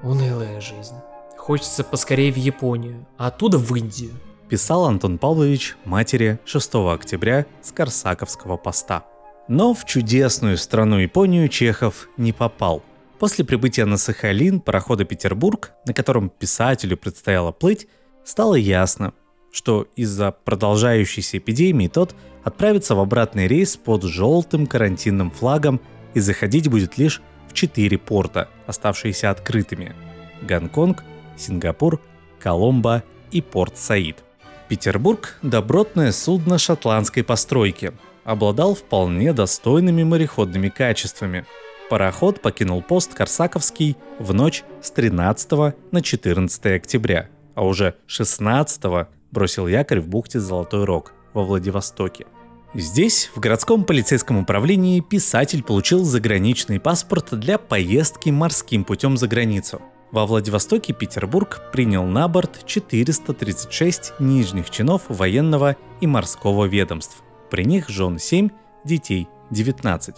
Унылая 0.02 0.60
жизнь. 0.60 0.94
Хочется 1.42 1.82
поскорее 1.82 2.32
в 2.32 2.36
Японию, 2.36 3.04
а 3.18 3.26
оттуда 3.26 3.58
в 3.58 3.74
Индию. 3.74 4.12
Писал 4.48 4.84
Антон 4.84 5.18
Павлович 5.18 5.74
матери 5.84 6.38
6 6.44 6.74
октября 6.94 7.46
с 7.60 7.72
Корсаковского 7.72 8.56
поста. 8.56 9.04
Но 9.48 9.74
в 9.74 9.84
чудесную 9.84 10.56
страну 10.56 10.98
Японию 10.98 11.48
Чехов 11.48 12.08
не 12.16 12.32
попал. 12.32 12.84
После 13.18 13.44
прибытия 13.44 13.86
на 13.86 13.96
Сахалин 13.96 14.60
парохода 14.60 15.04
«Петербург», 15.04 15.72
на 15.84 15.92
котором 15.92 16.30
писателю 16.30 16.96
предстояло 16.96 17.50
плыть, 17.50 17.88
стало 18.22 18.54
ясно, 18.54 19.12
что 19.50 19.88
из-за 19.96 20.30
продолжающейся 20.30 21.38
эпидемии 21.38 21.88
тот 21.88 22.14
отправится 22.44 22.94
в 22.94 23.00
обратный 23.00 23.48
рейс 23.48 23.76
под 23.76 24.04
желтым 24.04 24.68
карантинным 24.68 25.32
флагом 25.32 25.80
и 26.14 26.20
заходить 26.20 26.68
будет 26.68 26.98
лишь 26.98 27.20
в 27.48 27.52
четыре 27.52 27.98
порта, 27.98 28.48
оставшиеся 28.68 29.32
открытыми– 29.32 29.96
Гонконг, 30.42 31.04
Сингапур, 31.36 32.00
Коломбо 32.40 33.02
и 33.30 33.40
порт 33.40 33.76
Саид. 33.78 34.24
Петербург– 34.68 35.38
добротное 35.42 36.12
судно 36.12 36.58
шотландской 36.58 37.22
постройки, 37.22 37.92
обладал 38.24 38.74
вполне 38.74 39.32
достойными 39.32 40.02
мореходными 40.02 40.68
качествами. 40.68 41.44
Пароход 41.90 42.40
покинул 42.40 42.80
пост 42.80 43.12
Корсаковский 43.12 43.96
в 44.18 44.32
ночь 44.32 44.64
с 44.80 44.90
13 44.90 45.74
на 45.90 46.00
14 46.00 46.66
октября, 46.66 47.28
а 47.54 47.66
уже 47.66 47.96
16 48.06 49.08
бросил 49.30 49.66
якорь 49.66 50.00
в 50.00 50.08
бухте 50.08 50.40
Золотой 50.40 50.84
Рог 50.84 51.12
во 51.34 51.42
Владивостоке. 51.42 52.26
Здесь, 52.74 53.30
в 53.34 53.40
городском 53.40 53.84
полицейском 53.84 54.38
управлении, 54.38 55.00
писатель 55.00 55.62
получил 55.62 56.04
заграничный 56.04 56.80
паспорт 56.80 57.38
для 57.38 57.58
поездки 57.58 58.30
морским 58.30 58.84
путем 58.84 59.18
за 59.18 59.28
границу. 59.28 59.82
Во 60.12 60.26
Владивостоке 60.26 60.92
Петербург 60.92 61.62
принял 61.72 62.04
на 62.04 62.28
борт 62.28 62.66
436 62.66 64.12
нижних 64.18 64.68
чинов 64.68 65.04
военного 65.08 65.76
и 66.02 66.06
морского 66.06 66.66
ведомств. 66.66 67.22
При 67.50 67.64
них 67.64 67.88
жен 67.88 68.18
7, 68.18 68.50
детей 68.84 69.26
19, 69.50 70.16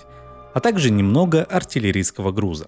а 0.53 0.61
также 0.61 0.91
немного 0.91 1.45
артиллерийского 1.45 2.33
груза. 2.33 2.67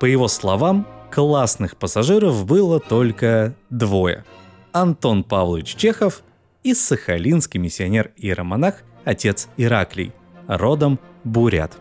По 0.00 0.04
его 0.04 0.26
словам, 0.26 0.88
классных 1.12 1.76
пассажиров 1.76 2.44
было 2.44 2.80
только 2.80 3.54
двое. 3.70 4.24
Антон 4.72 5.22
Павлович 5.22 5.76
Чехов 5.76 6.24
и 6.64 6.74
сахалинский 6.74 7.60
миссионер-иеромонах 7.60 8.82
отец 9.04 9.48
Ираклий, 9.56 10.12
родом 10.48 10.98
бурят. 11.22 11.78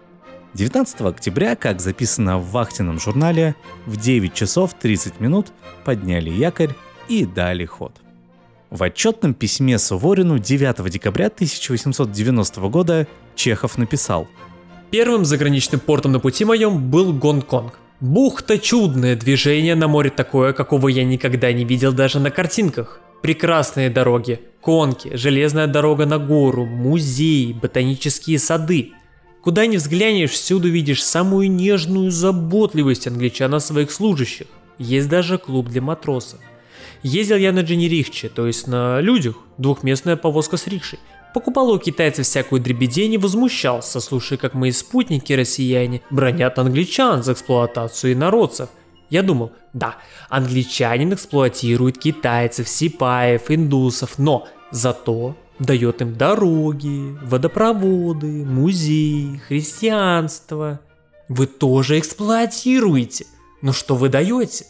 19 0.53 1.01
октября, 1.01 1.55
как 1.55 1.81
записано 1.81 2.37
в 2.37 2.51
вахтенном 2.51 2.99
журнале, 2.99 3.55
в 3.87 3.97
9 3.97 4.33
часов 4.33 4.75
30 4.75 5.19
минут 5.19 5.47
подняли 5.83 6.29
якорь 6.29 6.75
и 7.07 7.25
дали 7.25 7.65
ход. 7.65 7.93
В 8.69 8.83
отчетном 8.83 9.33
письме 9.33 9.79
Суворину 9.79 10.37
9 10.37 10.89
декабря 10.91 11.27
1890 11.27 12.61
года 12.69 13.07
Чехов 13.35 13.77
написал 13.77 14.27
Первым 14.91 15.25
заграничным 15.25 15.79
портом 15.79 16.11
на 16.11 16.19
пути 16.19 16.45
моем 16.45 16.91
был 16.91 17.13
Гонконг. 17.13 17.79
Бухта 17.99 18.59
чудное, 18.59 19.15
движение 19.15 19.73
на 19.73 19.87
море 19.87 20.11
такое, 20.11 20.53
какого 20.53 20.87
я 20.87 21.03
никогда 21.03 21.51
не 21.51 21.65
видел 21.65 21.93
даже 21.93 22.19
на 22.19 22.29
картинках. 22.29 22.99
Прекрасные 23.23 23.89
дороги, 23.89 24.39
конки, 24.61 25.15
железная 25.15 25.65
дорога 25.65 26.05
на 26.05 26.19
гору, 26.19 26.65
музей, 26.65 27.53
ботанические 27.53 28.37
сады. 28.37 28.91
Куда 29.43 29.65
ни 29.65 29.77
взглянешь, 29.77 30.31
всюду 30.31 30.69
видишь 30.69 31.03
самую 31.03 31.51
нежную 31.51 32.11
заботливость 32.11 33.07
англичан 33.07 33.53
о 33.53 33.59
своих 33.59 33.91
служащих. 33.91 34.47
Есть 34.77 35.09
даже 35.09 35.37
клуб 35.37 35.67
для 35.67 35.81
матросов. 35.81 36.39
Ездил 37.03 37.35
я 37.35 37.51
на 37.51 37.59
дженерихче, 37.59 38.29
то 38.29 38.47
есть 38.47 38.67
на 38.67 39.01
людях, 39.01 39.35
двухместная 39.57 40.15
повозка 40.15 40.55
с 40.55 40.65
рикшей. 40.67 40.99
Покупал 41.33 41.71
у 41.71 41.77
китайцев 41.77 42.25
всякую 42.25 42.61
дребедень 42.61 43.13
и 43.13 43.17
возмущался, 43.17 43.99
слушая, 43.99 44.37
как 44.37 44.53
мои 44.53 44.71
спутники 44.71 45.33
россияне 45.33 46.01
бронят 46.09 46.57
англичан 46.57 47.21
за 47.21 47.33
эксплуатацию 47.33 48.13
инородцев– 48.13 48.69
я 49.13 49.21
думал, 49.21 49.51
да, 49.73 49.97
англичанин 50.27 51.13
эксплуатирует 51.13 51.99
китайцев, 51.99 52.67
сипаев, 52.67 53.51
индусов, 53.51 54.17
но 54.17 54.47
зато 54.71 55.37
дает 55.59 56.01
им 56.01 56.15
дороги, 56.15 57.17
водопроводы, 57.23 58.45
музеи, 58.45 59.41
христианство. 59.47 60.79
Вы 61.29 61.47
тоже 61.47 61.99
эксплуатируете. 61.99 63.25
Но 63.61 63.71
что 63.71 63.95
вы 63.95 64.09
даете? 64.09 64.65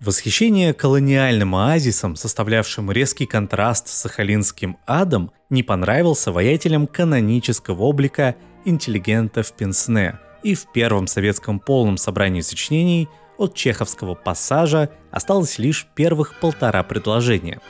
Восхищение 0.00 0.74
колониальным 0.74 1.56
оазисом, 1.56 2.14
составлявшим 2.14 2.90
резкий 2.92 3.26
контраст 3.26 3.88
с 3.88 3.92
сахалинским 3.92 4.78
адом, 4.86 5.32
не 5.50 5.64
понравился 5.64 6.30
воятелям 6.30 6.86
канонического 6.86 7.82
облика 7.82 8.36
интеллигента 8.64 9.42
в 9.42 9.52
Пенсне, 9.52 10.18
и 10.44 10.54
в 10.54 10.70
первом 10.72 11.08
советском 11.08 11.58
полном 11.58 11.96
собрании 11.96 12.42
сочинений 12.42 13.08
от 13.38 13.54
чеховского 13.54 14.14
пассажа 14.14 14.90
осталось 15.10 15.58
лишь 15.58 15.86
первых 15.94 16.38
полтора 16.38 16.82
предложения. 16.84 17.60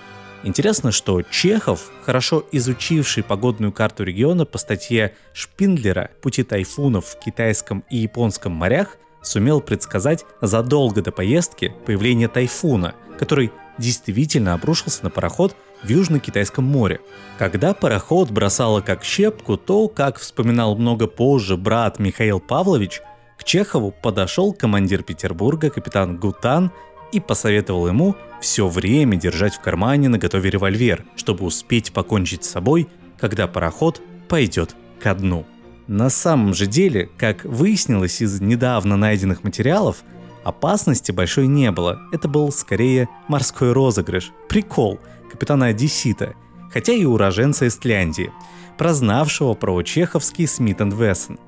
Интересно, 0.45 0.93
что 0.93 1.23
Чехов, 1.23 1.91
хорошо 2.03 2.45
изучивший 2.53 3.25
погодную 3.25 3.73
карту 3.73 4.05
региона 4.05 4.45
по 4.45 4.59
статье 4.59 5.15
Шпиндлера 5.33 6.11
«Пути 6.23 6.45
тайфунов 6.45 7.07
в 7.07 7.19
китайском 7.19 7.85
и 7.91 7.99
японском 7.99 8.53
морях», 8.53 8.99
сумел 9.21 9.61
предсказать 9.61 10.25
задолго 10.41 11.03
до 11.03 11.11
поездки 11.11 11.75
появление 11.87 12.29
тайфуна, 12.29 12.95
который 13.19 13.51
действительно 13.79 14.55
обрушился 14.55 15.03
на 15.03 15.11
пароход 15.11 15.57
в 15.83 15.89
Южно-Китайском 15.89 16.65
море. 16.65 17.01
Когда 17.37 17.75
пароход 17.75 18.31
бросало 18.31 18.81
как 18.81 19.05
щепку, 19.05 19.57
то, 19.57 19.89
как 19.89 20.19
вспоминал 20.19 20.77
много 20.77 21.09
позже 21.09 21.57
брат 21.57 21.99
Михаил 21.99 22.41
Павлович, 22.41 23.01
к 23.39 23.45
Чехову 23.45 23.93
подошел 23.93 24.53
командир 24.53 25.03
Петербурга, 25.03 25.71
капитан 25.71 26.17
Гутан, 26.17 26.73
и 27.13 27.21
посоветовал 27.21 27.89
ему 27.89 28.17
все 28.41 28.69
время 28.69 29.17
держать 29.17 29.55
в 29.55 29.61
кармане 29.61 30.09
на 30.09 30.19
готове 30.19 30.51
револьвер, 30.51 31.05
чтобы 31.17 31.45
успеть 31.45 31.93
покончить 31.93 32.45
с 32.45 32.51
собой, 32.51 32.89
когда 33.19 33.47
пароход 33.47 34.01
пойдет 34.29 34.75
ко 35.01 35.15
дну. 35.15 35.47
На 35.87 36.11
самом 36.11 36.55
же 36.55 36.67
деле, 36.67 37.09
как 37.17 37.45
выяснилось 37.45 38.21
из 38.21 38.41
недавно 38.41 38.97
найденных 38.97 39.43
материалов, 39.43 40.05
опасности 40.45 41.13
большой 41.13 41.47
не 41.47 41.71
было. 41.71 42.01
Это 42.13 42.29
был 42.29 42.53
скорее 42.53 43.09
морской 43.27 43.73
розыгрыш, 43.73 44.33
прикол 44.49 45.01
капитана 45.31 45.67
Одессита, 45.67 46.35
хотя 46.71 46.93
и 46.93 47.05
уроженца 47.05 47.67
Эстляндии, 47.67 48.33
прознавшего 48.77 49.55
про 49.55 49.83
чеховский 49.83 50.47
Смит 50.47 50.81
Вессон. 50.81 51.39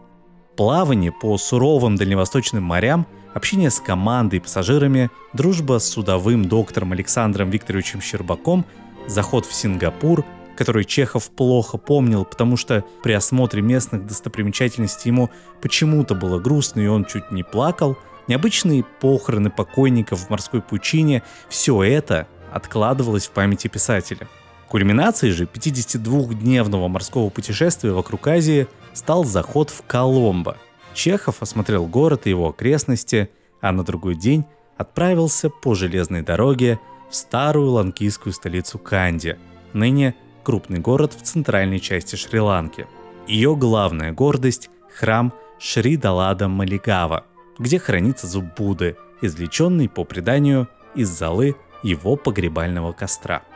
Плавание 0.56 1.12
по 1.12 1.36
суровым 1.38 1.96
дальневосточным 1.96 2.62
морям, 2.62 3.06
общение 3.34 3.70
с 3.70 3.80
командой 3.80 4.36
и 4.36 4.40
пассажирами, 4.40 5.10
дружба 5.32 5.78
с 5.78 5.88
судовым 5.88 6.46
доктором 6.46 6.92
Александром 6.92 7.50
Викторовичем 7.50 8.00
Щербаком, 8.00 8.64
заход 9.06 9.46
в 9.46 9.54
Сингапур, 9.54 10.24
который 10.56 10.84
Чехов 10.84 11.30
плохо 11.30 11.78
помнил, 11.78 12.24
потому 12.24 12.56
что 12.56 12.84
при 13.02 13.12
осмотре 13.12 13.62
местных 13.62 14.06
достопримечательностей 14.06 15.10
ему 15.10 15.30
почему-то 15.62 16.14
было 16.14 16.38
грустно 16.38 16.80
и 16.80 16.86
он 16.86 17.04
чуть 17.04 17.30
не 17.30 17.42
плакал, 17.42 17.96
необычные 18.28 18.84
похороны 18.84 19.50
покойников 19.50 20.26
в 20.26 20.30
морской 20.30 20.60
пучине– 20.60 21.22
все 21.48 21.82
это 21.82 22.28
откладывалось 22.52 23.28
в 23.28 23.30
памяти 23.30 23.68
писателя. 23.68 24.28
Кульминацией 24.68 25.32
же 25.32 25.44
52-дневного 25.44 26.88
морского 26.88 27.30
путешествия 27.30 27.92
вокруг 27.92 28.26
Азии– 28.26 28.66
стал 28.92 29.24
заход 29.24 29.70
в 29.70 29.82
Коломбо. 29.86 30.56
Чехов 30.94 31.42
осмотрел 31.42 31.86
город 31.86 32.26
и 32.26 32.30
его 32.30 32.48
окрестности, 32.48 33.30
а 33.60 33.72
на 33.72 33.84
другой 33.84 34.16
день 34.16 34.44
отправился 34.76 35.50
по 35.50 35.74
железной 35.74 36.22
дороге 36.22 36.80
в 37.10 37.14
старую 37.14 37.70
ланкийскую 37.70 38.32
столицу 38.32 38.78
Канди, 38.78 39.38
ныне 39.72 40.14
крупный 40.42 40.78
город 40.78 41.14
в 41.14 41.22
центральной 41.22 41.80
части 41.80 42.16
Шри-Ланки. 42.16 42.86
Ее 43.26 43.54
главная 43.56 44.12
гордость– 44.12 44.70
храм 44.94 45.32
Шри 45.58 45.96
Далада 45.96 46.48
Малигава, 46.48 47.24
где 47.58 47.78
хранится 47.78 48.26
зуб 48.26 48.44
Будды, 48.56 48.96
извлеченный 49.20 49.88
по 49.88 50.04
преданию 50.04 50.68
из 50.94 51.08
золы 51.10 51.56
его 51.82 52.16
погребального 52.16 52.92
костра– 52.92 53.42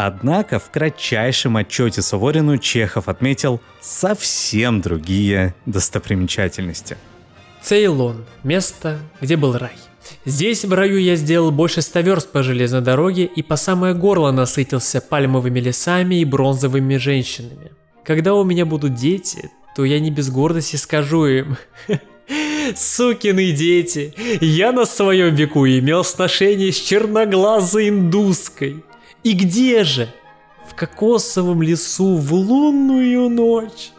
Однако 0.00 0.60
в 0.60 0.70
кратчайшем 0.70 1.56
отчете 1.56 2.02
Суворину 2.02 2.56
Чехов 2.58 3.08
отметил 3.08 3.60
совсем 3.80 4.80
другие 4.80 5.56
достопримечательности. 5.66 6.96
Цейлон– 7.62 8.24
место, 8.44 9.00
где 9.20 9.36
был 9.36 9.58
рай. 9.58 9.72
Здесь 10.24 10.64
в 10.64 10.72
раю 10.72 10.98
я 10.98 11.16
сделал 11.16 11.50
больше 11.50 11.82
ста 11.82 12.00
верст 12.00 12.30
по 12.30 12.44
железной 12.44 12.80
дороге 12.80 13.24
и 13.24 13.42
по 13.42 13.56
самое 13.56 13.92
горло 13.92 14.30
насытился 14.30 15.00
пальмовыми 15.00 15.58
лесами 15.58 16.20
и 16.20 16.24
бронзовыми 16.24 16.96
женщинами. 16.96 17.72
Когда 18.04 18.34
у 18.34 18.44
меня 18.44 18.64
будут 18.66 18.94
дети, 18.94 19.50
то 19.74 19.84
я 19.84 19.98
не 19.98 20.12
без 20.12 20.30
гордости 20.30 20.76
скажу 20.76 21.26
им 21.26 21.56
Сукины 22.76 23.50
дети, 23.50 24.14
я 24.40 24.70
на 24.70 24.84
своем 24.84 25.34
веку 25.34 25.66
имел 25.66 26.04
сношение 26.04 26.70
с 26.70 26.76
черноглазой 26.80 27.88
индуской. 27.88 28.84
И 29.22 29.32
где 29.32 29.84
же? 29.84 30.08
В 30.66 30.74
кокосовом 30.74 31.62
лесу 31.62 32.16
в 32.16 32.32
лунную 32.32 33.28
ночь. 33.28 33.90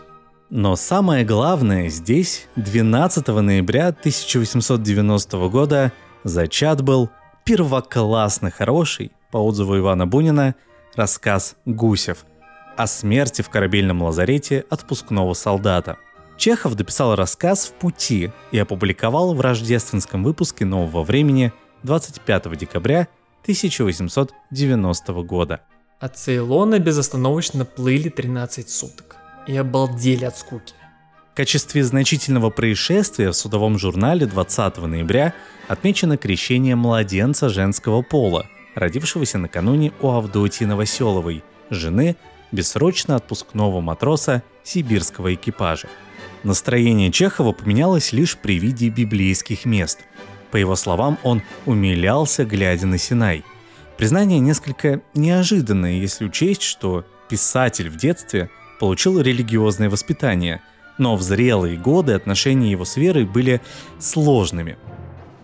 Но 0.50 0.76
самое 0.76 1.26
главное 1.26 1.90
здесь 1.90 2.48
12 2.56 3.28
ноября 3.28 3.88
1890 3.90 5.50
года 5.50 5.92
зачат 6.24 6.82
был 6.82 7.10
первоклассно 7.44 8.50
хороший, 8.50 9.12
по 9.32 9.38
отзыву 9.38 9.78
Ивана 9.78 10.08
Бунина, 10.08 10.56
рассказ 10.96 11.56
«Гусев» 11.66 12.26
о 12.78 12.88
смерти 12.88 13.42
в 13.42 13.50
корабельном 13.50 14.02
лазарете 14.02 14.66
отпускного 14.70 15.34
солдата. 15.34 15.98
Чехов 16.38 16.76
дописал 16.76 17.16
рассказ 17.16 17.68
«В 17.68 17.74
пути» 17.74 18.32
и 18.52 18.58
опубликовал 18.58 19.34
в 19.34 19.42
рождественском 19.42 20.24
выпуске 20.24 20.64
«Нового 20.64 21.04
времени» 21.04 21.52
25 21.84 22.58
декабря 22.58 23.10
1890 23.44 25.14
года. 25.24 25.62
От 26.00 26.18
Цейлона 26.18 26.80
безостановочно 26.80 27.66
плыли 27.66 28.10
13 28.10 28.70
суток. 28.70 29.16
И 29.48 29.58
обалдели 29.58 30.26
от 30.26 30.38
скуки. 30.38 30.74
В 31.32 31.36
качестве 31.36 31.84
значительного 31.84 32.50
происшествия 32.50 33.32
в 33.32 33.36
судовом 33.36 33.80
журнале 33.80 34.26
20 34.26 34.78
ноября 34.78 35.34
отмечено 35.68 36.18
крещение 36.18 36.76
младенца 36.76 37.50
женского 37.50 38.02
пола, 38.02 38.46
родившегося 38.76 39.38
накануне 39.38 39.92
у 40.02 40.10
Авдотьи 40.10 40.66
Новоселовой, 40.66 41.44
жены 41.70 42.16
бессрочно 42.52 43.16
отпускного 43.16 43.82
матроса 43.82 44.44
сибирского 44.64 45.34
экипажа. 45.34 45.88
Настроение 46.44 47.12
Чехова 47.12 47.52
поменялось 47.52 48.14
лишь 48.14 48.38
при 48.38 48.60
виде 48.60 48.90
библейских 48.90 49.66
мест. 49.66 50.00
По 50.52 50.58
его 50.58 50.76
словам, 50.76 51.18
он 51.24 51.42
умилялся, 51.66 52.46
глядя 52.46 52.88
на 52.88 52.98
Синай. 52.98 53.44
Признание 53.98 54.40
несколько 54.40 55.02
неожиданное, 55.14 55.94
если 55.94 56.26
учесть, 56.26 56.62
что 56.62 57.06
писатель 57.28 57.90
в 57.90 57.98
детстве 57.98 58.50
получил 58.80 59.20
религиозное 59.20 59.90
воспитание, 59.90 60.62
но 60.98 61.16
в 61.16 61.22
зрелые 61.22 61.78
годы 61.78 62.14
отношения 62.14 62.72
его 62.72 62.86
с 62.86 62.98
верой 62.98 63.26
были 63.26 63.62
сложными. 64.00 64.78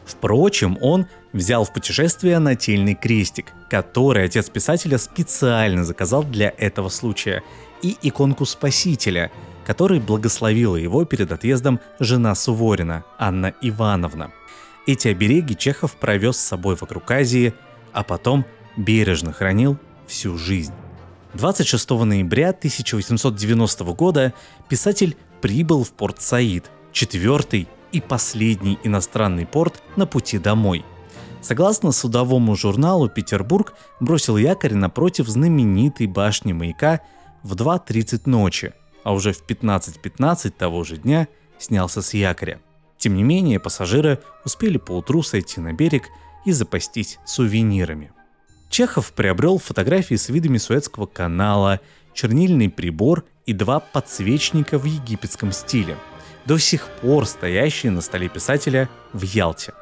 Впрочем, 0.06 0.78
он 0.82 1.08
взял 1.34 1.66
в 1.66 1.74
путешествие 1.74 2.40
нательный 2.40 2.96
крестик, 2.96 3.54
который 3.70 4.24
отец 4.24 4.50
писателя 4.50 4.98
специально 4.98 5.84
заказал 5.84 6.24
для 6.24 6.54
этого 6.58 6.90
случая, 6.90 7.44
и 7.82 7.98
иконку 8.02 8.46
Спасителя, 8.46 9.32
который 9.66 10.00
благословила 10.00 10.76
его 10.76 11.06
перед 11.06 11.32
отъездом 11.32 11.80
жена 12.00 12.36
Суворина, 12.36 13.04
Анна 13.18 13.54
Ивановна. 13.62 14.32
Эти 14.88 15.08
обереги 15.08 15.56
Чехов 15.56 15.96
провез 15.96 16.38
с 16.38 16.46
собой 16.46 16.76
вокруг 16.76 17.10
Азии, 17.10 17.54
а 17.92 18.04
потом 18.04 18.46
бережно 18.78 19.32
хранил 19.32 19.78
всю 20.08 20.38
жизнь. 20.38 20.74
26 21.34 21.90
ноября 21.90 22.50
1890 22.50 23.84
года 23.94 24.34
писатель 24.70 25.18
прибыл 25.42 25.84
в 25.84 25.92
порт 25.92 26.22
Саид, 26.22 26.70
четвертый 26.92 27.68
и 27.92 28.00
последний 28.00 28.80
иностранный 28.84 29.46
порт 29.46 29.82
на 29.96 30.06
пути 30.06 30.38
домой. 30.38 30.86
Согласно 31.42 31.92
судовому 31.92 32.56
журналу, 32.56 33.10
Петербург 33.10 33.74
бросил 34.00 34.38
якорь 34.38 34.74
напротив 34.74 35.28
знаменитой 35.28 36.08
башни 36.08 36.54
маяка 36.54 37.02
в 37.44 37.54
2.30 37.54 38.22
ночи, 38.26 38.74
а 39.04 39.14
уже 39.14 39.32
в 39.34 39.46
15.15 39.46 40.02
.15 40.02 40.50
того 40.52 40.84
же 40.84 40.98
дня 40.98 41.28
снялся 41.60 42.02
с 42.02 42.14
якоря. 42.14 42.60
Тем 43.06 43.14
не 43.14 43.22
менее, 43.22 43.60
пассажиры 43.60 44.18
успели 44.46 44.80
поутру 44.80 45.22
сойти 45.22 45.62
на 45.62 45.74
берег 45.74 46.10
и 46.44 46.52
запастись 46.52 47.20
сувенирами. 47.24 48.12
Чехов 48.72 49.14
приобрел 49.14 49.60
фотографии 49.60 50.16
с 50.16 50.30
видами 50.30 50.58
Суэцкого 50.58 51.06
канала, 51.06 51.82
чернильный 52.16 52.68
прибор 52.68 53.24
и 53.46 53.54
два 53.54 53.80
подсвечника 53.80 54.80
в 54.80 54.86
египетском 54.86 55.52
стиле, 55.52 55.98
до 56.48 56.58
сих 56.58 56.88
пор 57.00 57.28
стоящие 57.28 57.92
на 57.92 58.02
столе 58.02 58.28
писателя 58.28 58.90
в 59.14 59.22
Ялте. 59.22 59.74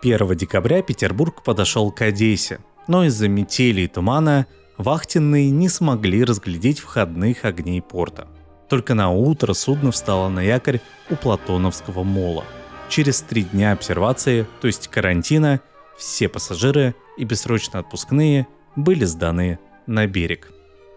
1 0.00 0.34
декабря 0.34 0.80
Петербург 0.80 1.42
подошел 1.42 1.92
к 1.92 2.00
Одессе, 2.00 2.60
но 2.88 3.04
из-за 3.04 3.28
метели 3.28 3.82
и 3.82 3.88
тумана 3.88 4.46
вахтенные 4.78 5.50
не 5.50 5.68
смогли 5.68 6.24
разглядеть 6.24 6.78
входных 6.78 7.44
огней 7.44 7.82
порта. 7.82 8.26
Только 8.70 8.94
на 8.94 9.10
утро 9.10 9.52
судно 9.52 9.92
встало 9.92 10.30
на 10.30 10.40
якорь 10.40 10.80
у 11.10 11.16
Платоновского 11.16 12.04
мола. 12.04 12.46
Через 12.90 13.20
три 13.20 13.44
дня 13.44 13.70
обсервации, 13.70 14.48
то 14.60 14.66
есть 14.66 14.88
карантина, 14.88 15.60
все 15.96 16.28
пассажиры 16.28 16.96
и 17.16 17.22
бессрочно 17.22 17.78
отпускные 17.78 18.48
были 18.74 19.04
сданы 19.04 19.60
на 19.86 20.08
берег. 20.08 20.50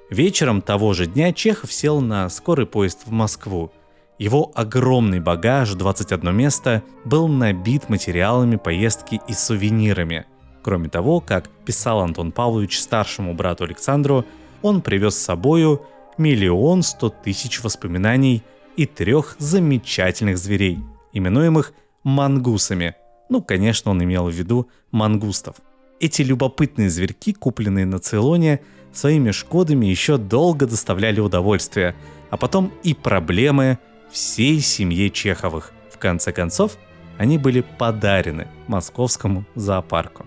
Вечером 0.10 0.64
того 0.64 0.94
же 0.94 1.06
дня 1.06 1.32
Чехов 1.34 1.72
сел 1.72 2.02
на 2.02 2.28
скорый 2.30 2.66
поезд 2.66 3.02
в 3.06 3.12
Москву. 3.12 3.72
Его 4.18 4.52
огромный 4.56 5.20
багаж, 5.20 5.72
21 5.76 6.36
место, 6.36 6.82
был 7.06 7.28
набит 7.28 7.90
материалами 7.90 8.56
поездки 8.56 9.22
и 9.28 9.34
сувенирами. 9.34 10.26
Кроме 10.64 10.90
того, 10.90 11.20
как 11.20 11.48
писал 11.64 12.00
Антон 12.00 12.32
Павлович 12.32 12.82
старшему 12.82 13.36
брату 13.36 13.66
Александру, 13.66 14.26
он 14.64 14.82
привез 14.82 15.16
с 15.16 15.24
собою 15.24 15.86
миллион 16.18 16.82
сто 16.82 17.10
тысяч 17.10 17.64
воспоминаний 17.64 18.42
и 18.78 18.88
трех 18.88 19.36
замечательных 19.38 20.40
зверей, 20.40 20.80
именуемых 21.12 21.72
мангусами. 22.04 22.96
Ну, 23.30 23.42
конечно, 23.42 23.92
он 23.92 24.04
имел 24.04 24.28
в 24.28 24.34
виду 24.34 24.70
мангустов– 24.92 25.56
эти 26.04 26.22
любопытные 26.22 26.90
зверьки, 26.90 27.32
купленные 27.32 27.86
на 27.86 27.98
Цейлоне, 27.98 28.60
своими 28.92 29.32
шкодами 29.32 29.86
еще 29.86 30.18
долго 30.18 30.68
доставляли 30.68 31.22
удовольствие, 31.22 31.96
а 32.30 32.36
потом 32.36 32.74
и 32.84 32.94
проблемы 32.94 33.80
всей 34.12 34.60
семье 34.60 35.10
Чеховых. 35.10 35.72
В 35.90 35.98
конце 35.98 36.34
концов, 36.34 36.78
они 37.18 37.38
были 37.38 37.62
подарены 37.62 38.50
московскому 38.68 39.46
зоопарку. 39.56 40.26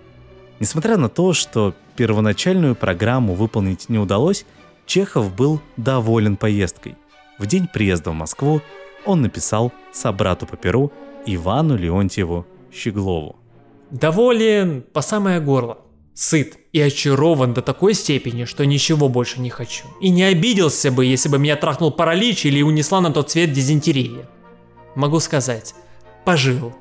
Несмотря 0.60 0.96
на 0.96 1.10
то, 1.10 1.34
что 1.34 1.74
первоначальную 1.94 2.74
программу 2.74 3.34
выполнить 3.34 3.90
не 3.90 3.98
удалось, 3.98 4.46
Чехов 4.86 5.34
был 5.34 5.60
доволен 5.76 6.38
поездкой. 6.38 6.96
В 7.38 7.46
день 7.46 7.68
приезда 7.68 8.12
в 8.12 8.14
Москву 8.14 8.62
он 9.04 9.20
написал 9.20 9.72
собрату 9.92 10.46
по 10.46 10.56
перу 10.56 10.90
Ивану 11.26 11.76
Леонтьеву 11.76 12.46
Щеглову. 12.72 13.36
Доволен 13.90 14.82
по 14.82 15.00
самое 15.00 15.40
горло. 15.40 15.78
Сыт 16.14 16.56
и 16.72 16.80
очарован 16.80 17.52
до 17.52 17.60
такой 17.60 17.92
степени, 17.92 18.44
что 18.44 18.64
ничего 18.64 19.08
больше 19.08 19.40
не 19.40 19.50
хочу. 19.50 19.84
И 20.00 20.08
не 20.08 20.22
обиделся 20.22 20.90
бы, 20.90 21.04
если 21.04 21.28
бы 21.28 21.38
меня 21.38 21.56
трахнул 21.56 21.90
паралич 21.90 22.46
или 22.46 22.62
унесла 22.62 23.00
на 23.00 23.12
тот 23.12 23.30
свет 23.30 23.52
дизентерия. 23.52 24.26
Могу 24.94 25.20
сказать, 25.20 25.74
пожил. 26.24 26.74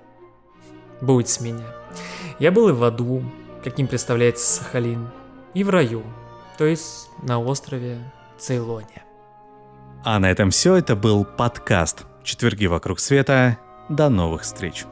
Будь 1.01 1.27
с 1.27 1.41
меня. 1.41 1.65
Я 2.39 2.51
был 2.51 2.69
и 2.69 2.71
в 2.71 2.83
аду, 2.83 3.23
каким 3.63 3.87
представляется 3.87 4.55
Сахалин, 4.55 5.09
и 5.53 5.63
в 5.63 5.69
раю, 5.69 6.03
то 6.57 6.65
есть 6.65 7.09
на 7.21 7.39
острове 7.41 7.99
Цейлоне. 8.37 9.03
А 10.03 10.19
на 10.19 10.29
этом 10.29 10.51
все. 10.51 10.75
Это 10.75 10.95
был 10.95 11.25
подкаст 11.25 12.05
«Четверги 12.23 12.67
вокруг 12.67 12.99
света». 12.99 13.57
До 13.89 14.09
новых 14.09 14.41
встреч. 14.41 14.85